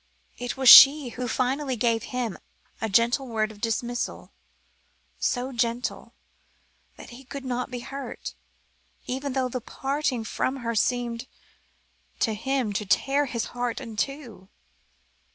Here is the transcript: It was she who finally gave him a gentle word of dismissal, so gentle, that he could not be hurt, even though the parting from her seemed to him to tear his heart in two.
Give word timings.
It 0.39 0.57
was 0.57 0.67
she 0.67 1.09
who 1.09 1.27
finally 1.27 1.75
gave 1.75 2.05
him 2.05 2.39
a 2.81 2.89
gentle 2.89 3.27
word 3.27 3.51
of 3.51 3.61
dismissal, 3.61 4.31
so 5.19 5.51
gentle, 5.51 6.13
that 6.95 7.11
he 7.11 7.23
could 7.23 7.45
not 7.45 7.69
be 7.69 7.81
hurt, 7.81 8.33
even 9.05 9.33
though 9.33 9.47
the 9.47 9.61
parting 9.61 10.23
from 10.23 10.55
her 10.65 10.73
seemed 10.73 11.27
to 12.19 12.33
him 12.33 12.73
to 12.73 12.85
tear 12.87 13.27
his 13.27 13.45
heart 13.53 13.79
in 13.79 13.95
two. 13.95 14.49